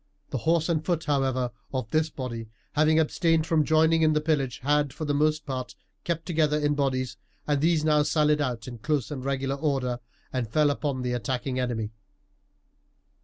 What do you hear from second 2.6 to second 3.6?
having abstained